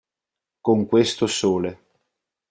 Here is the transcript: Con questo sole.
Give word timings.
Con 0.65 0.87
questo 0.87 1.27
sole. 1.27 1.77